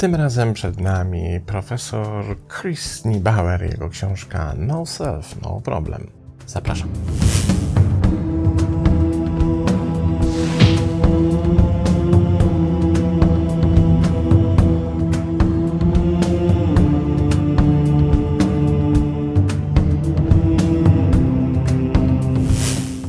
[0.00, 2.24] Tym razem przed nami profesor
[2.60, 6.10] Chris Niebauer, jego książka No Self, No Problem.
[6.46, 6.88] Zapraszam.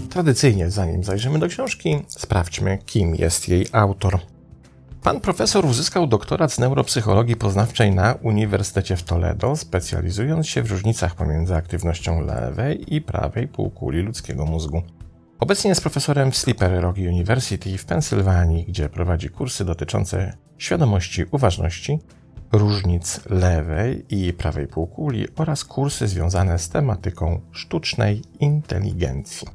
[0.10, 4.20] Tradycyjnie, zanim zajrzymy do książki, sprawdźmy, kim jest jej autor.
[5.04, 11.16] Pan profesor uzyskał doktorat z neuropsychologii poznawczej na Uniwersytecie w Toledo, specjalizując się w różnicach
[11.16, 14.82] pomiędzy aktywnością lewej i prawej półkuli ludzkiego mózgu.
[15.40, 22.00] Obecnie jest profesorem w Slippery Rock University w Pensylwanii, gdzie prowadzi kursy dotyczące świadomości uważności,
[22.52, 29.48] różnic lewej i prawej półkuli oraz kursy związane z tematyką sztucznej inteligencji.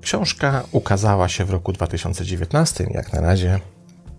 [0.00, 3.60] Książka ukazała się w roku 2019, jak na razie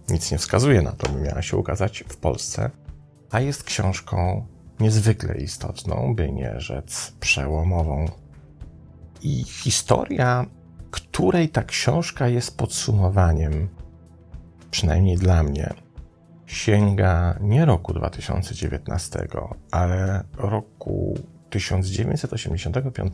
[0.10, 2.72] nic nie wskazuje na to, by miała się ukazać w Polsce,
[3.32, 4.46] a jest książką
[4.80, 8.06] niezwykle istotną, by nie rzec przełomową.
[9.22, 10.46] I historia,
[10.92, 13.70] której ta książka jest podsumowaniem,
[14.72, 15.74] przynajmniej dla mnie,
[16.46, 19.28] sięga nie roku 2019,
[19.72, 21.20] ale roku
[21.50, 23.14] 1985.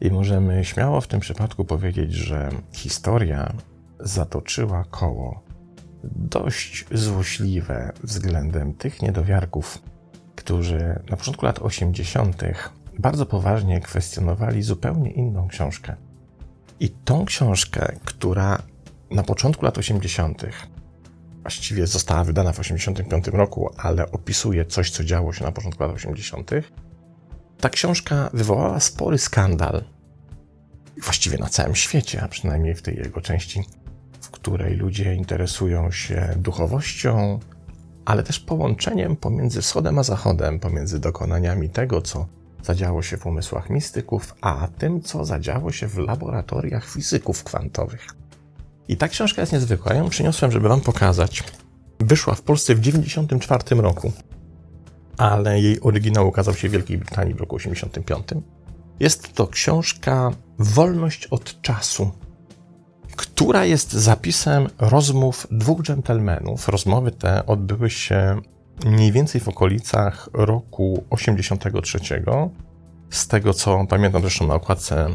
[0.00, 3.52] I możemy śmiało w tym przypadku powiedzieć, że historia
[4.00, 5.43] zatoczyła koło
[6.16, 9.82] dość złośliwe względem tych niedowiarków,
[10.36, 12.42] którzy na początku lat 80.
[12.98, 15.96] bardzo poważnie kwestionowali zupełnie inną książkę.
[16.80, 18.62] I tą książkę, która
[19.10, 20.42] na początku lat 80.
[21.42, 25.92] właściwie została wydana w 85 roku, ale opisuje coś, co działo się na początku lat
[25.92, 26.50] 80.
[27.60, 29.84] Ta książka wywołała spory skandal.
[31.02, 33.64] Właściwie na całym świecie, a przynajmniej w tej jego części
[34.34, 37.38] której ludzie interesują się duchowością,
[38.04, 42.26] ale też połączeniem pomiędzy wschodem a zachodem, pomiędzy dokonaniami tego, co
[42.62, 48.06] zadziało się w umysłach mistyków, a tym, co zadziało się w laboratoriach fizyków kwantowych.
[48.88, 49.92] I ta książka jest niezwykła.
[49.92, 51.44] Ja ją przyniosłem, żeby Wam pokazać.
[52.00, 54.12] Wyszła w Polsce w 1994 roku,
[55.16, 58.44] ale jej oryginał ukazał się w Wielkiej Brytanii w roku 1985.
[59.00, 62.10] Jest to książka Wolność od czasu
[63.16, 66.68] która jest zapisem rozmów dwóch dżentelmenów.
[66.68, 68.40] Rozmowy te odbyły się
[68.86, 71.98] mniej więcej w okolicach roku 83.
[73.10, 75.08] Z tego co pamiętam, zresztą na okładce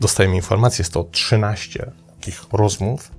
[0.00, 3.10] dostajemy informację, jest to 13 takich rozmów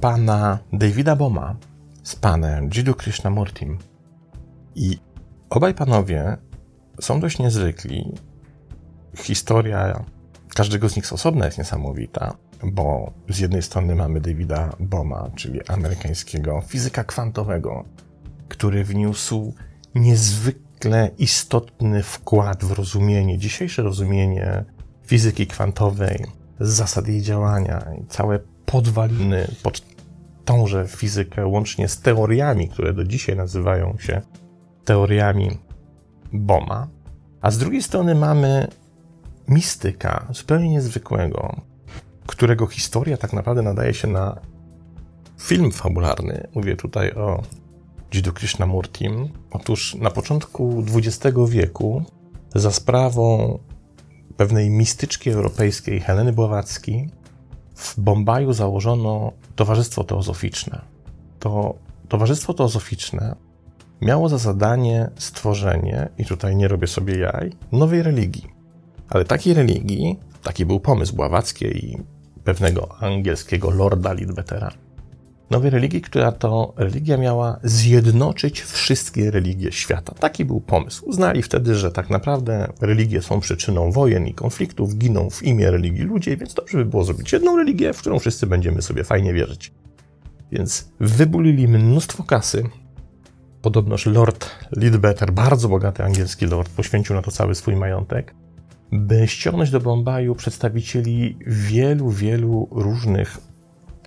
[0.00, 1.56] pana Davida Boma
[2.02, 3.78] z panem Jiddu Krishnamurtim.
[4.74, 4.98] I
[5.50, 6.36] obaj panowie
[7.00, 8.12] są dość niezwykli.
[9.16, 10.04] Historia
[10.54, 16.62] każdego z nich osobna jest niesamowita bo z jednej strony mamy Davida Boma, czyli amerykańskiego
[16.66, 17.84] fizyka kwantowego,
[18.48, 19.54] który wniósł
[19.94, 24.64] niezwykle istotny wkład w rozumienie, dzisiejsze rozumienie
[25.06, 26.24] fizyki kwantowej,
[26.60, 29.82] zasad jej działania i całe podwaliny pod
[30.44, 34.22] tąże fizykę, łącznie z teoriami, które do dzisiaj nazywają się
[34.84, 35.58] teoriami
[36.32, 36.88] Boma.
[37.40, 38.68] A z drugiej strony mamy
[39.48, 41.60] mistyka zupełnie niezwykłego,
[42.26, 44.40] którego historia tak naprawdę nadaje się na
[45.40, 46.48] film fabularny.
[46.54, 47.42] Mówię tutaj o
[48.14, 49.28] Jiddu Krishnamurtim.
[49.50, 52.02] Otóż na początku XX wieku
[52.54, 53.58] za sprawą
[54.36, 57.08] pewnej mistyczki europejskiej Heleny Blawacki
[57.74, 60.80] w Bombaju założono Towarzystwo Teozoficzne.
[61.38, 61.74] To
[62.08, 63.36] Towarzystwo Teozoficzne
[64.00, 68.48] miało za zadanie stworzenie, i tutaj nie robię sobie jaj, nowej religii.
[69.08, 71.98] Ale takiej religii, taki był pomysł Bławackiej i
[72.44, 74.72] pewnego angielskiego lorda Lidbetera.
[75.50, 80.14] Nowej religii, która to religia miała zjednoczyć wszystkie religie świata.
[80.14, 81.04] Taki był pomysł.
[81.06, 86.04] Uznali wtedy, że tak naprawdę religie są przyczyną wojen i konfliktów, giną w imię religii
[86.04, 89.72] ludzie, więc dobrze by było zrobić jedną religię, w którą wszyscy będziemy sobie fajnie wierzyć.
[90.52, 92.64] Więc wybulili mnóstwo kasy.
[93.62, 98.34] Podobnoż Lord Lidbetter, bardzo bogaty angielski lord, poświęcił na to cały swój majątek
[98.92, 103.38] by ściągnąć do Bombaju przedstawicieli wielu, wielu różnych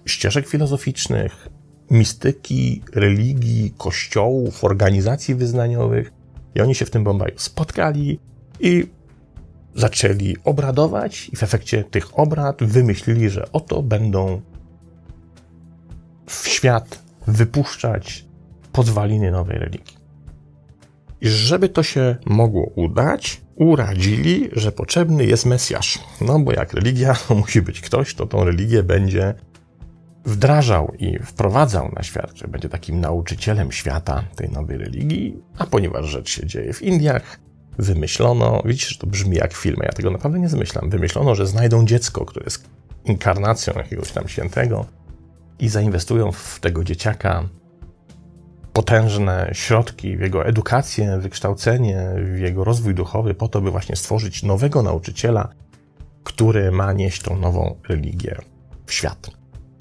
[0.06, 1.50] ścieżek filozoficznych,
[1.92, 6.12] mistyki, religii, kościołów, organizacji wyznaniowych.
[6.56, 8.20] I oni się w tym Bombaju spotkali
[8.60, 8.88] i
[9.76, 14.42] zaczęli obradować, i w efekcie tych obrad wymyślili, że oto będą
[16.26, 18.26] w świat wypuszczać
[18.72, 19.98] podwaliny nowej religii.
[21.22, 26.00] I żeby to się mogło udać, uradzili, że potrzebny jest Mesjasz.
[26.22, 29.34] No bo jak religia, to musi być ktoś, kto tą religię będzie
[30.26, 36.06] wdrażał i wprowadzał na świat, że będzie takim nauczycielem świata tej nowej religii, a ponieważ
[36.06, 37.40] rzecz się dzieje w Indiach,
[37.78, 41.86] wymyślono, widzisz, że to brzmi jak film, ja tego naprawdę nie zmyślam, wymyślono, że znajdą
[41.86, 42.70] dziecko, które jest
[43.06, 44.86] inkarnacją jakiegoś tam świętego
[45.60, 47.50] i zainwestują w tego dzieciaka
[48.76, 54.44] potężne środki w jego edukację, wykształcenie, w jego rozwój duchowy, po to, by właśnie stworzyć
[54.44, 55.50] nowego nauczyciela,
[56.24, 58.36] który ma nieść tą nową religię
[58.86, 59.30] w świat.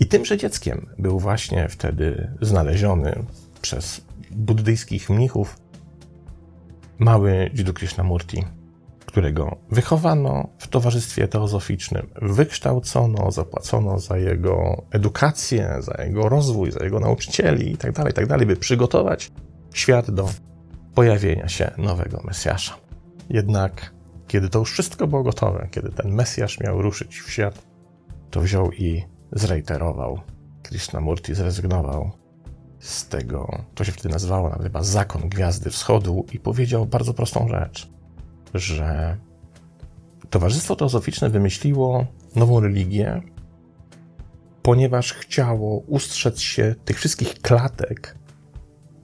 [0.00, 3.24] I tymże dzieckiem był właśnie wtedy znaleziony
[3.62, 4.00] przez
[4.30, 5.56] buddyjskich mnichów
[6.98, 8.44] mały Jiddu Krishnamurti,
[9.06, 17.00] którego wychowano w towarzystwie teozoficznym, wykształcono, zapłacono za jego edukację, za jego rozwój, za jego
[17.00, 19.32] nauczycieli itd., tak itd., tak by przygotować
[19.74, 20.28] świat do
[20.94, 22.74] pojawienia się nowego Mesjasza.
[23.30, 23.94] Jednak
[24.26, 27.62] kiedy to już wszystko było gotowe, kiedy ten Mesjasz miał ruszyć w świat,
[28.30, 30.20] to wziął i zreiterował.
[30.62, 32.10] Krishnamurti zrezygnował
[32.78, 37.48] z tego, to się wtedy nazywało nawet chyba Zakon Gwiazdy Wschodu i powiedział bardzo prostą
[37.48, 37.90] rzecz,
[38.54, 39.16] że
[40.30, 42.06] Towarzystwo Teozoficzne wymyśliło
[42.36, 43.22] nową religię,
[44.62, 48.16] ponieważ chciało ustrzec się tych wszystkich klatek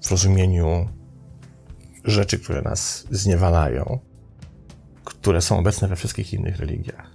[0.03, 0.89] w rozumieniu
[2.05, 3.99] rzeczy, które nas zniewalają,
[5.05, 7.11] które są obecne we wszystkich innych religiach.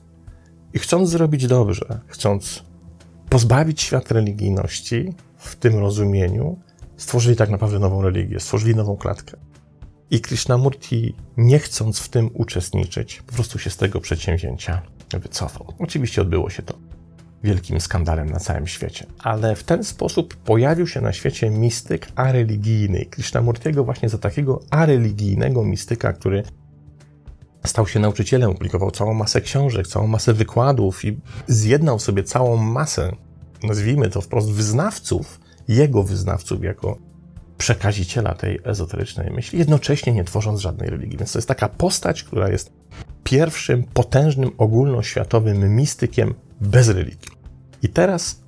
[0.74, 2.64] I chcąc zrobić dobrze, chcąc
[3.30, 6.60] pozbawić świat religijności w tym rozumieniu,
[6.98, 9.38] stworzyli tak naprawdę nową religię, stworzyli nową klatkę.
[10.12, 14.82] I Krishnamurti, nie chcąc w tym uczestniczyć, po prostu się z tego przedsięwzięcia
[15.20, 15.74] wycofał.
[15.80, 16.74] Oczywiście odbyło się to
[17.44, 19.06] wielkim skandalem na całym świecie.
[19.20, 23.06] Ale w ten sposób pojawił się na świecie mistyk areligijny.
[23.06, 26.44] Krishnamurtiego właśnie za takiego areligijnego mistyka, który
[27.66, 33.16] stał się nauczycielem, publikował całą masę książek, całą masę wykładów i zjednał sobie całą masę,
[33.64, 36.98] nazwijmy to wprost, wyznawców, jego wyznawców jako
[37.58, 41.18] przekaziciela tej ezoterycznej myśli, jednocześnie nie tworząc żadnej religii.
[41.18, 42.74] Więc to jest taka postać, która jest
[43.24, 47.32] pierwszym potężnym ogólnoświatowym mistykiem bez religii.
[47.84, 48.44] I teraz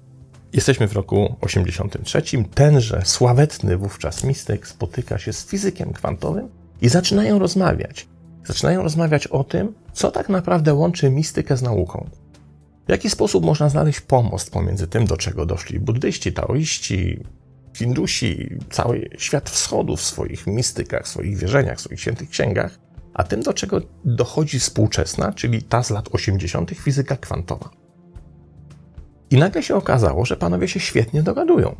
[0.54, 2.21] jesteśmy w roku 83.
[2.54, 6.50] Tenże sławetny wówczas mistyk spotyka się z fizykiem kwantowym
[6.81, 8.07] i zaczynają rozmawiać
[8.48, 12.09] zaczynają rozmawiać o tym, co tak naprawdę łączy mistykę z nauką.
[12.88, 17.24] W jaki sposób można znaleźć pomost pomiędzy tym, do czego doszli buddyści, taoiści,
[17.77, 22.79] Hindusi, cały świat wschodu w swoich mistykach, swoich wierzeniach, swoich świętych księgach,
[23.13, 27.69] a tym, do czego dochodzi współczesna, czyli ta z lat 80., fizyka kwantowa.
[29.29, 31.75] I nagle się okazało, że panowie się świetnie dogadują,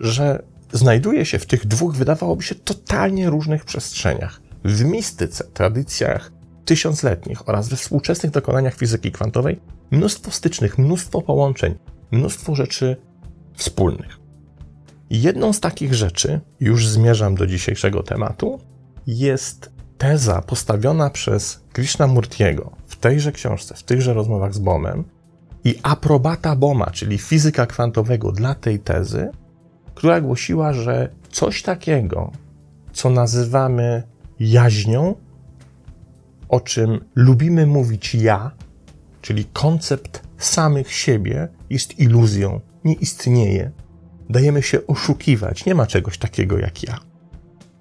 [0.00, 0.42] że
[0.72, 6.32] znajduje się w tych dwóch, wydawałoby się, totalnie różnych przestrzeniach w mistyce, tradycjach
[6.64, 9.60] tysiącletnich oraz we współczesnych dokonaniach fizyki kwantowej
[9.90, 11.74] mnóstwo stycznych, mnóstwo połączeń,
[12.10, 12.96] mnóstwo rzeczy
[13.54, 14.19] wspólnych.
[15.10, 18.60] Jedną z takich rzeczy, już zmierzam do dzisiejszego tematu,
[19.06, 25.04] jest teza postawiona przez Krishnamurtiego w tejże książce, w tychże rozmowach z Bomem
[25.64, 29.30] i aprobata Boma, czyli fizyka kwantowego dla tej tezy,
[29.94, 32.32] która głosiła, że coś takiego,
[32.92, 34.02] co nazywamy
[34.40, 35.14] jaźnią,
[36.48, 38.50] o czym lubimy mówić ja,
[39.22, 43.70] czyli koncept samych siebie, jest iluzją, nie istnieje.
[44.30, 46.98] Dajemy się oszukiwać, nie ma czegoś takiego jak ja.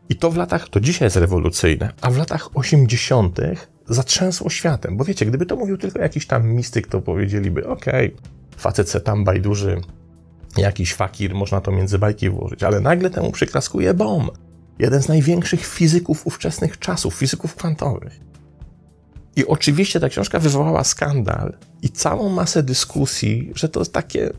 [0.10, 3.40] I to w latach, to dzisiaj jest rewolucyjne, a w latach 80.
[3.88, 4.98] zatrzęsło światem.
[4.98, 9.02] Bo wiecie, gdyby to mówił tylko jakiś tam mistyk, to powiedzieliby: okej, okay, facet se
[9.02, 9.82] tam bajduży,
[10.58, 14.32] jakiś fakir, można to między bajki włożyć, ale nagle temu przyklaskuje bomb
[14.80, 18.20] jeden z największych fizyków ówczesnych czasów, fizyków kwantowych.
[19.36, 24.30] I oczywiście ta książka wywołała skandal i całą masę dyskusji, że to jest takie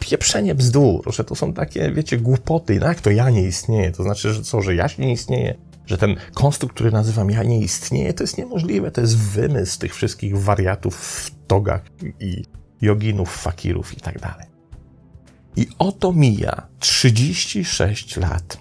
[0.00, 2.80] pieprzenie bzdur, że to są takie, wiecie, głupoty.
[2.80, 3.92] No jak to ja nie istnieje?
[3.92, 5.54] To znaczy, że co, że ja nie istnieje?
[5.86, 8.14] Że ten konstrukt, który nazywam ja nie istnieje?
[8.14, 8.90] To jest niemożliwe.
[8.90, 11.82] To jest wymysł tych wszystkich wariatów w togach
[12.20, 12.44] i
[12.80, 14.46] joginów, fakirów i tak dalej.
[15.56, 18.60] I oto mija 36 lat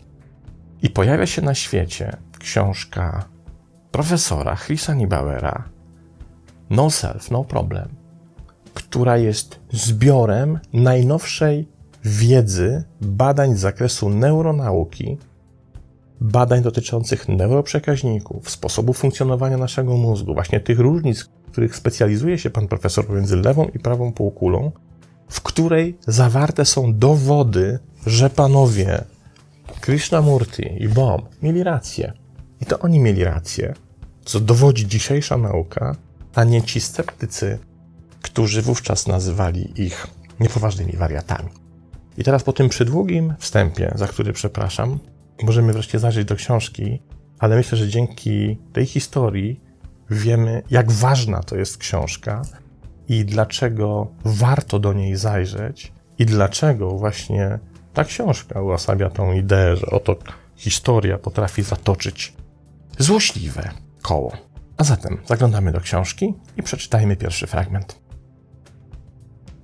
[0.81, 3.25] i pojawia się na świecie książka
[3.91, 5.69] profesora Chrisa Niebauera
[6.69, 7.98] No Self, No Problem,
[8.73, 11.67] która jest zbiorem najnowszej
[12.05, 15.17] wiedzy, badań z zakresu neuronauki,
[16.21, 22.67] badań dotyczących neuroprzekaźników, sposobu funkcjonowania naszego mózgu, właśnie tych różnic, w których specjalizuje się pan
[22.67, 24.71] profesor pomiędzy lewą i prawą półkulą,
[25.29, 29.03] w której zawarte są dowody, że panowie
[29.81, 32.13] Krishnamurti i Bohm mieli rację.
[32.61, 33.73] I to oni mieli rację,
[34.25, 35.95] co dowodzi dzisiejsza nauka,
[36.35, 37.59] a nie ci sceptycy,
[38.21, 40.07] którzy wówczas nazywali ich
[40.39, 41.49] niepoważnymi wariatami.
[42.17, 44.99] I teraz po tym przydługim wstępie, za który przepraszam,
[45.43, 47.01] możemy wreszcie zajrzeć do książki,
[47.39, 49.59] ale myślę, że dzięki tej historii
[50.09, 52.41] wiemy, jak ważna to jest książka
[53.07, 57.59] i dlaczego warto do niej zajrzeć i dlaczego właśnie
[57.93, 60.15] ta książka uosabia tą ideę, że oto
[60.55, 62.33] historia potrafi zatoczyć
[62.97, 63.69] złośliwe
[64.01, 64.31] koło.
[64.77, 68.08] A zatem zaglądamy do książki i przeczytajmy pierwszy fragment.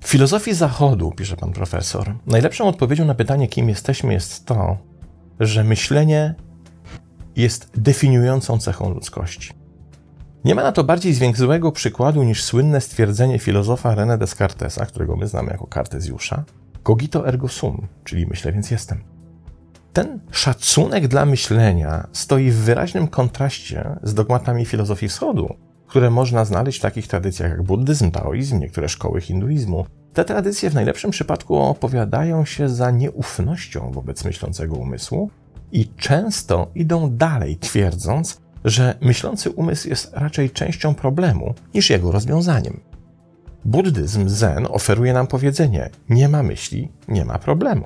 [0.05, 4.77] W filozofii Zachodu, pisze pan profesor, najlepszą odpowiedzią na pytanie, kim jesteśmy, jest to,
[5.39, 6.35] że myślenie
[7.35, 9.53] jest definiującą cechą ludzkości.
[10.43, 15.27] Nie ma na to bardziej zwięzłego przykładu niż słynne stwierdzenie filozofa René Descartesa, którego my
[15.27, 16.43] znamy jako Kartezjusza,
[16.83, 19.03] cogito ergo sum, czyli myślę więc jestem.
[19.93, 25.55] Ten szacunek dla myślenia stoi w wyraźnym kontraście z dogmatami filozofii wschodu,
[25.95, 29.85] które można znaleźć w takich tradycjach jak buddyzm, taoizm, niektóre szkoły hinduizmu.
[30.13, 35.29] Te tradycje w najlepszym przypadku opowiadają się za nieufnością wobec myślącego umysłu
[35.71, 42.79] i często idą dalej, twierdząc, że myślący umysł jest raczej częścią problemu niż jego rozwiązaniem.
[43.65, 47.85] Buddyzm Zen oferuje nam powiedzenie: nie ma myśli, nie ma problemu.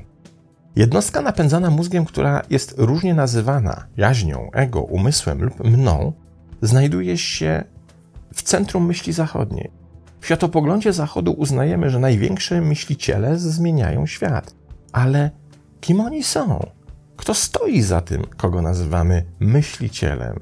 [0.76, 6.14] Jednostka napędzana mózgiem, która jest różnie nazywana jaźnią, ego, umysłem lub mną,
[6.62, 7.64] znajduje się
[8.34, 9.72] w centrum myśli zachodniej.
[10.22, 14.56] W światopoglądzie Zachodu uznajemy, że największe myśliciele zmieniają świat.
[14.92, 15.32] Ale
[15.82, 16.66] kim oni są?
[17.18, 20.40] Kto stoi za tym, kogo nazywamy myślicielem?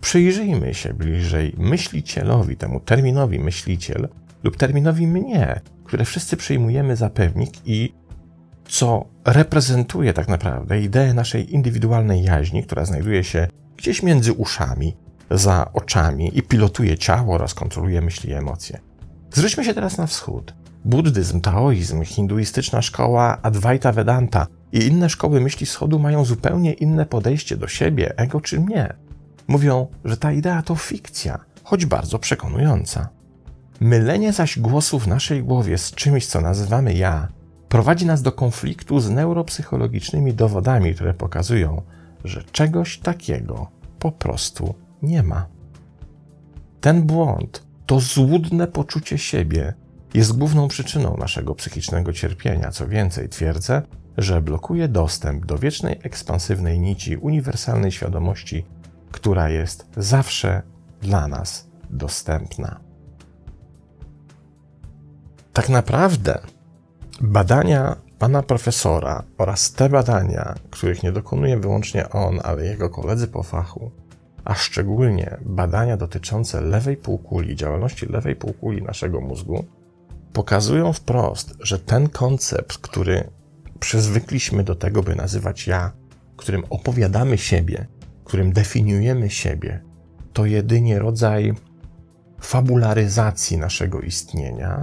[0.00, 4.08] Przyjrzyjmy się bliżej myślicielowi, temu terminowi myśliciel
[4.42, 7.94] lub terminowi mnie, które wszyscy przyjmujemy za pewnik i
[8.68, 14.96] co reprezentuje tak naprawdę ideę naszej indywidualnej jaźni, która znajduje się gdzieś między uszami,
[15.30, 18.80] za oczami i pilotuje ciało oraz kontroluje myśli i emocje.
[19.32, 20.54] Zwróćmy się teraz na wschód.
[20.84, 27.56] Buddyzm, taoizm, hinduistyczna szkoła Advaita Vedanta i inne szkoły myśli wschodu mają zupełnie inne podejście
[27.56, 28.94] do siebie, ego czy mnie.
[29.48, 33.08] Mówią, że ta idea to fikcja, choć bardzo przekonująca.
[33.80, 37.28] Mylenie zaś głosu w naszej głowie z czymś, co nazywamy ja,
[37.68, 41.82] prowadzi nas do konfliktu z neuropsychologicznymi dowodami, które pokazują,
[42.24, 43.66] że czegoś takiego
[43.98, 44.74] po prostu
[45.04, 45.46] nie ma.
[46.80, 49.74] Ten błąd, to złudne poczucie siebie,
[50.14, 52.70] jest główną przyczyną naszego psychicznego cierpienia.
[52.70, 53.82] Co więcej, twierdzę,
[54.18, 58.64] że blokuje dostęp do wiecznej, ekspansywnej nici uniwersalnej świadomości,
[59.12, 60.62] która jest zawsze
[61.02, 62.80] dla nas dostępna.
[65.52, 66.38] Tak naprawdę
[67.20, 73.42] badania pana profesora oraz te badania, których nie dokonuje wyłącznie on, ale jego koledzy po
[73.42, 73.90] fachu,
[74.44, 79.64] a szczególnie badania dotyczące lewej półkuli, działalności lewej półkuli naszego mózgu,
[80.32, 83.30] pokazują wprost, że ten koncept, który
[83.80, 85.92] przyzwykliśmy do tego, by nazywać ja,
[86.36, 87.86] którym opowiadamy siebie,
[88.24, 89.82] którym definiujemy siebie,
[90.32, 91.54] to jedynie rodzaj
[92.40, 94.82] fabularyzacji naszego istnienia,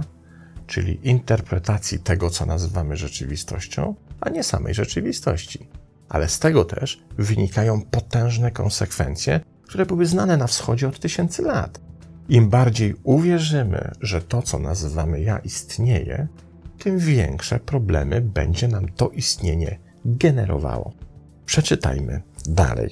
[0.66, 5.68] czyli interpretacji tego, co nazywamy rzeczywistością, a nie samej rzeczywistości.
[6.08, 9.40] Ale z tego też wynikają potężne konsekwencje,
[9.72, 11.80] które były znane na wschodzie od tysięcy lat.
[12.28, 16.28] Im bardziej uwierzymy, że to, co nazywamy ja, istnieje,
[16.78, 20.92] tym większe problemy będzie nam to istnienie generowało.
[21.46, 22.90] Przeczytajmy dalej.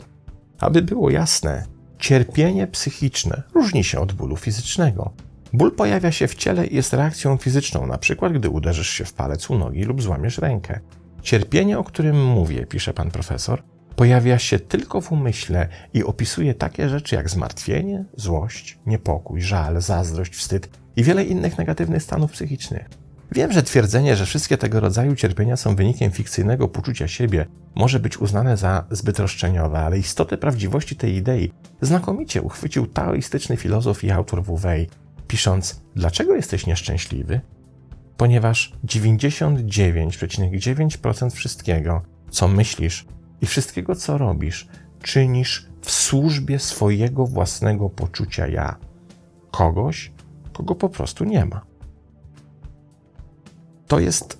[0.59, 1.65] Aby było jasne,
[1.99, 5.13] cierpienie psychiczne różni się od bólu fizycznego.
[5.53, 9.51] Ból pojawia się w ciele i jest reakcją fizyczną, przykład gdy uderzysz się w palec
[9.51, 10.81] u nogi lub złamiesz rękę.
[11.23, 13.63] Cierpienie, o którym mówię, pisze pan profesor,
[14.01, 20.35] pojawia się tylko w umyśle i opisuje takie rzeczy jak zmartwienie, złość, niepokój, żal, zazdrość,
[20.35, 22.89] wstyd i wiele innych negatywnych stanów psychicznych.
[23.33, 28.19] Wiem, że twierdzenie, że wszystkie tego rodzaju cierpienia są wynikiem fikcyjnego poczucia siebie, może być
[28.19, 34.45] uznane za zbyt roszczeniowe, ale istotę prawdziwości tej idei znakomicie uchwycił taoistyczny filozof i autor
[34.45, 34.89] Wu Wei,
[35.29, 37.41] pisząc: Dlaczego jesteś nieszczęśliwy?
[38.17, 43.07] Ponieważ 99,9% wszystkiego, co myślisz
[43.41, 44.69] i wszystkiego, co robisz,
[45.03, 48.77] czynisz w służbie swojego własnego poczucia ja.
[49.51, 50.13] Kogoś,
[50.53, 51.65] kogo po prostu nie ma.
[53.87, 54.39] To jest,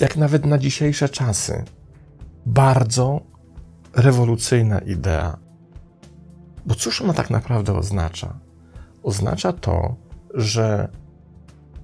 [0.00, 1.64] jak nawet na dzisiejsze czasy,
[2.46, 3.20] bardzo
[3.92, 5.38] rewolucyjna idea.
[6.66, 8.38] Bo cóż ona tak naprawdę oznacza?
[9.02, 9.96] Oznacza to,
[10.34, 10.88] że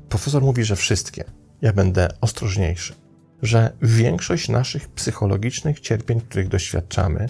[0.09, 1.25] profesor mówi, że wszystkie.
[1.63, 2.95] Ja będę ostrożniejszy
[3.43, 7.29] że większość naszych psychologicznych cierpień, których doświadczamy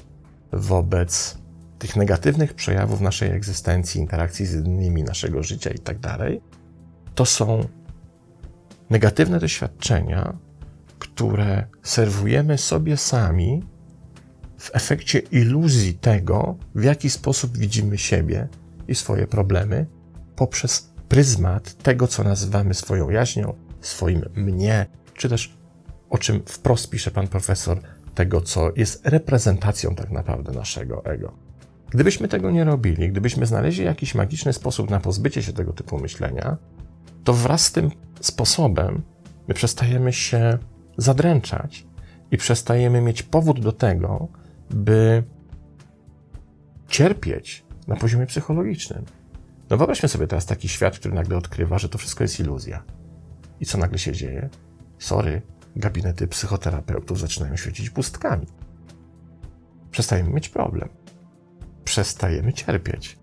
[0.53, 1.39] wobec
[1.79, 6.19] tych negatywnych przejawów naszej egzystencji, interakcji z innymi, naszego życia itd., tak
[7.15, 7.69] to są
[8.91, 10.37] negatywne doświadczenia,
[10.99, 13.63] które serwujemy sobie sami
[14.59, 18.49] w efekcie iluzji tego, w jaki sposób widzimy siebie
[18.89, 19.87] i swoje problemy,
[20.37, 25.60] poprzez pryzmat tego, co nazywamy swoją jaźnią, swoim mnie, czy też
[26.11, 27.81] o czym wprost pisze pan profesor,
[28.15, 31.33] tego, co jest reprezentacją tak naprawdę naszego ego.
[31.91, 36.57] Gdybyśmy tego nie robili, gdybyśmy znaleźli jakiś magiczny sposób na pozbycie się tego typu myślenia,
[37.25, 37.91] to wraz z tym
[38.21, 39.03] sposobem
[39.49, 40.59] my przestajemy się
[40.97, 41.87] zadręczać
[42.31, 44.29] i przestajemy mieć powód do tego,
[44.71, 45.23] by
[46.89, 49.05] cierpieć na poziomie psychologicznym.
[49.71, 52.83] No wyobraźmy sobie teraz taki świat, który nagle odkrywa, że to wszystko jest iluzja.
[53.61, 54.49] I co nagle się dzieje?
[54.99, 55.43] Sorry,
[55.77, 58.47] gabinety psychoterapeutów zaczynają świecić pustkami.
[59.91, 60.89] Przestajemy mieć problem.
[61.85, 63.19] Przestajemy cierpieć.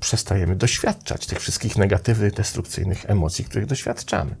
[0.00, 4.36] Przestajemy doświadczać tych wszystkich negatywnych, destrukcyjnych emocji, których doświadczamy.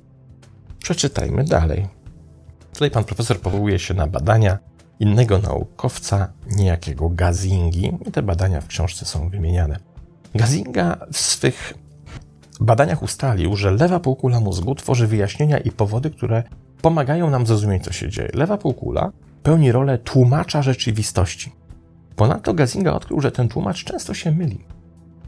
[0.78, 1.88] Przeczytajmy dalej.
[2.72, 4.58] Tutaj pan profesor powołuje się na badania
[5.00, 9.78] innego naukowca, niejakiego Gazingi, i te badania w książce są wymieniane.
[10.34, 11.74] Gazinga w swych
[12.60, 16.42] badaniach ustalił, że lewa półkula mózgu tworzy wyjaśnienia i powody, które
[16.82, 18.30] pomagają nam zrozumieć, co się dzieje.
[18.34, 19.12] Lewa półkula
[19.42, 21.52] pełni rolę tłumacza rzeczywistości.
[22.16, 24.64] Ponadto Gazinga odkrył, że ten tłumacz często się myli.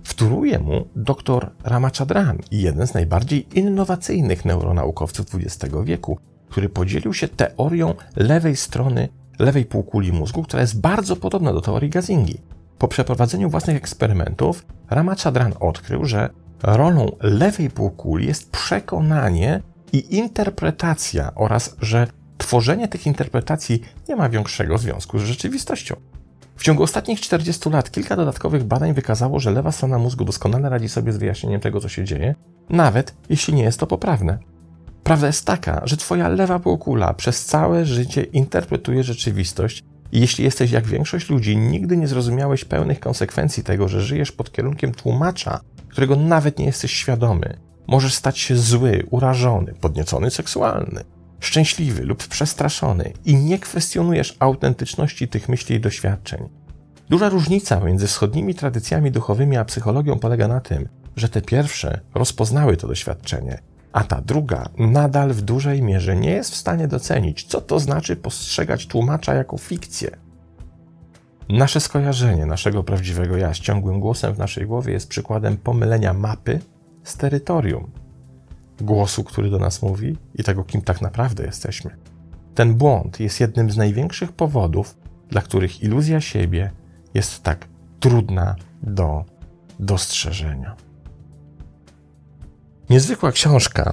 [0.05, 6.19] Wtóruje mu dr Ramachandran, jeden z najbardziej innowacyjnych neuronaukowców XX wieku,
[6.49, 9.09] który podzielił się teorią lewej strony,
[9.39, 12.39] lewej półkuli mózgu, która jest bardzo podobna do teorii Gazingi.
[12.79, 16.31] Po przeprowadzeniu własnych eksperymentów Ramachandran odkrył, że
[16.63, 19.63] rolą lewej półkuli jest przekonanie
[19.95, 22.07] i interpretacja oraz że
[22.39, 25.97] tworzenie tych interpretacji nie ma większego związku z rzeczywistością.
[26.57, 30.89] W ciągu ostatnich 40 lat kilka dodatkowych badań wykazało, że lewa strona mózgu doskonale radzi
[30.89, 32.35] sobie z wyjaśnieniem tego, co się dzieje,
[32.69, 34.39] nawet jeśli nie jest to poprawne.
[35.03, 40.71] Prawda jest taka, że Twoja lewa półkula przez całe życie interpretuje rzeczywistość i jeśli jesteś
[40.71, 46.17] jak większość ludzi, nigdy nie zrozumiałeś pełnych konsekwencji tego, że żyjesz pod kierunkiem tłumacza, którego
[46.17, 51.05] nawet nie jesteś świadomy, możesz stać się zły, urażony, podniecony seksualny,
[51.41, 56.49] szczęśliwy lub przestraszony i nie kwestionujesz autentyczności tych myśli i doświadczeń.
[57.09, 62.77] Duża różnica między wschodnimi tradycjami duchowymi a psychologią polega na tym, że te pierwsze rozpoznały
[62.77, 63.59] to doświadczenie,
[63.93, 68.17] a ta druga nadal w dużej mierze nie jest w stanie docenić, co to znaczy
[68.17, 70.17] postrzegać tłumacza jako fikcję.
[71.49, 76.61] Nasze skojarzenie naszego prawdziwego ja z ciągłym głosem w naszej głowie jest przykładem pomylenia mapy
[77.05, 77.91] z terytorium.
[78.81, 81.91] Głosu, który do nas mówi i tego, kim tak naprawdę jesteśmy.
[82.55, 84.97] Ten błąd jest jednym z największych powodów,
[85.29, 86.71] dla których iluzja siebie
[87.15, 87.69] jest tak
[88.01, 89.25] trudna do
[89.81, 90.77] dostrzeżenia.
[92.91, 93.93] Niezwykła książka,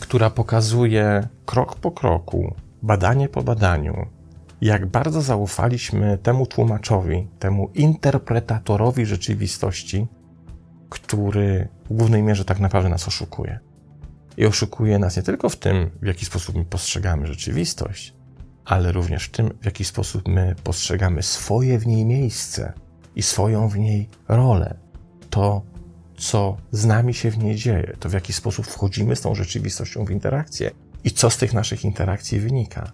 [0.00, 4.06] która pokazuje krok po kroku, badanie po badaniu,
[4.60, 10.06] jak bardzo zaufaliśmy temu tłumaczowi, temu interpretatorowi rzeczywistości,
[10.92, 13.58] który w głównej mierze tak naprawdę nas oszukuje.
[14.36, 18.14] I oszukuje nas nie tylko w tym, w jaki sposób my postrzegamy rzeczywistość,
[18.64, 22.72] ale również w tym, w jaki sposób my postrzegamy swoje w niej miejsce
[23.16, 24.78] i swoją w niej rolę.
[25.30, 25.62] To,
[26.16, 30.04] co z nami się w niej dzieje, to w jaki sposób wchodzimy z tą rzeczywistością
[30.04, 30.70] w interakcję
[31.04, 32.92] i co z tych naszych interakcji wynika.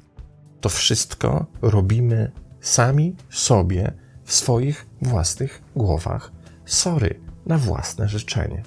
[0.61, 3.93] To wszystko robimy sami sobie
[4.25, 6.33] w swoich własnych głowach.
[6.65, 8.63] Sorry, na własne życzenie.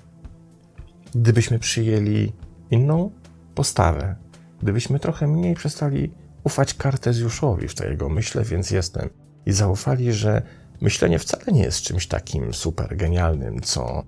[1.16, 2.34] Gdybyśmy przyjęli
[2.72, 3.12] inną
[3.56, 4.16] postawę,
[4.62, 6.12] gdybyśmy trochę mniej przestali
[6.44, 9.10] ufać Kartezjuszowi w tej jego myślę, więc jestem,
[9.46, 10.42] i zaufali, że
[10.82, 14.04] myślenie wcale nie jest czymś takim super genialnym, co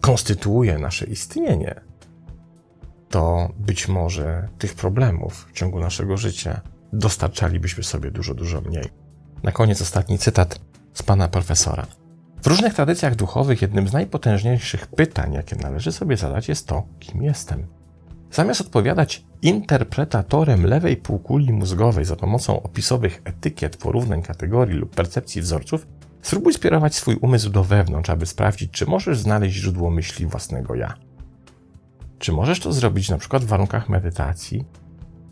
[0.00, 1.80] konstytuuje nasze istnienie,
[3.08, 6.60] to być może tych problemów w ciągu naszego życia
[6.92, 8.84] dostarczalibyśmy sobie dużo, dużo mniej.
[9.42, 10.60] Na koniec ostatni cytat
[10.94, 11.86] z pana profesora.
[12.42, 17.22] W różnych tradycjach duchowych jednym z najpotężniejszych pytań, jakie należy sobie zadać, jest to, kim
[17.22, 17.66] jestem.
[18.32, 25.86] Zamiast odpowiadać interpretatorem lewej półkuli mózgowej za pomocą opisowych etykiet, porównań kategorii lub percepcji wzorców,
[26.22, 30.94] spróbuj skierować swój umysł do wewnątrz, aby sprawdzić, czy możesz znaleźć źródło myśli własnego ja.
[32.18, 34.64] Czy możesz to zrobić na przykład w warunkach medytacji,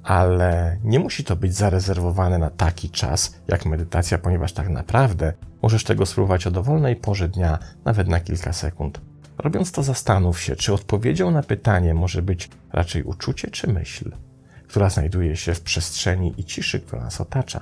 [0.08, 5.84] ale nie musi to być zarezerwowane na taki czas jak medytacja, ponieważ tak naprawdę możesz
[5.84, 9.00] tego spróbować o dowolnej porze dnia, nawet na kilka sekund.
[9.38, 14.12] Robiąc to, zastanów się, czy odpowiedzią na pytanie może być raczej uczucie czy myśl,
[14.68, 17.60] która znajduje się w przestrzeni i ciszy, która nas otacza.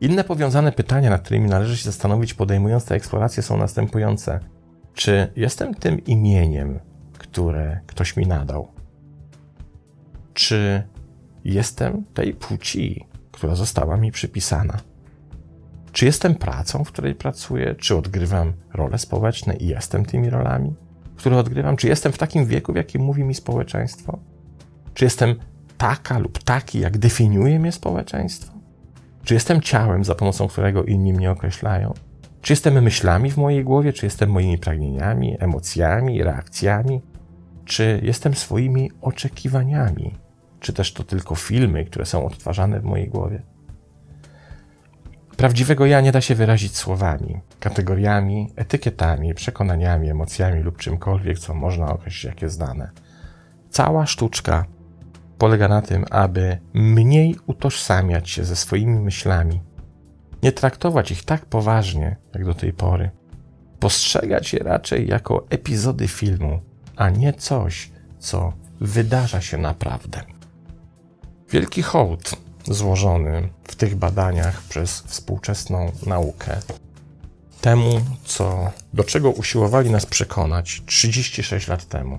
[0.00, 4.40] Inne powiązane pytania, nad którymi należy się zastanowić, podejmując tę eksplorację, są następujące:
[4.94, 6.80] Czy jestem tym imieniem,
[7.18, 8.68] które ktoś mi nadał?
[10.34, 10.82] Czy
[11.44, 14.78] jestem tej płci, która została mi przypisana?
[15.92, 17.74] Czy jestem pracą, w której pracuję?
[17.74, 20.74] Czy odgrywam role społeczne i jestem tymi rolami,
[21.16, 21.76] które odgrywam?
[21.76, 24.18] Czy jestem w takim wieku, w jakim mówi mi społeczeństwo?
[24.94, 25.34] Czy jestem
[25.78, 28.52] taka lub taki, jak definiuje mnie społeczeństwo?
[29.24, 31.94] Czy jestem ciałem, za pomocą którego inni mnie określają?
[32.42, 37.00] Czy jestem myślami w mojej głowie, czy jestem moimi pragnieniami, emocjami, reakcjami?
[37.64, 40.14] Czy jestem swoimi oczekiwaniami?
[40.62, 43.42] Czy też to tylko filmy, które są odtwarzane w mojej głowie?
[45.36, 51.92] Prawdziwego ja nie da się wyrazić słowami, kategoriami, etykietami, przekonaniami, emocjami lub czymkolwiek, co można
[51.92, 52.90] określić jak jest dane.
[53.70, 54.64] Cała sztuczka
[55.38, 59.60] polega na tym, aby mniej utożsamiać się ze swoimi myślami,
[60.42, 63.10] nie traktować ich tak poważnie jak do tej pory,
[63.80, 66.60] postrzegać je raczej jako epizody filmu,
[66.96, 70.31] a nie coś, co wydarza się naprawdę.
[71.52, 76.60] Wielki hołd złożony w tych badaniach przez współczesną naukę
[77.60, 82.18] temu, co, do czego usiłowali nas przekonać 36 lat temu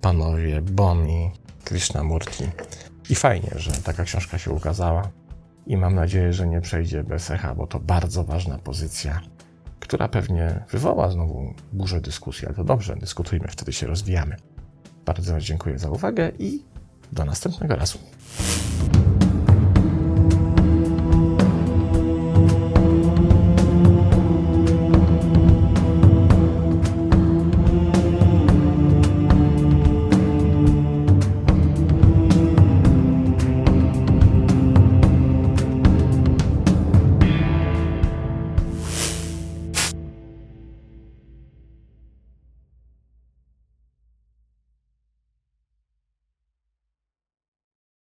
[0.00, 1.30] panowie Boni,
[1.64, 2.44] Krishnamurti.
[3.10, 5.08] I fajnie, że taka książka się ukazała
[5.66, 9.20] i mam nadzieję, że nie przejdzie bez echa, bo to bardzo ważna pozycja,
[9.80, 14.36] która pewnie wywoła znowu burzę dyskusji, ale to dobrze, dyskutujmy, wtedy się rozwijamy.
[15.04, 16.62] Bardzo dziękuję za uwagę i
[17.12, 17.98] do następnego razu.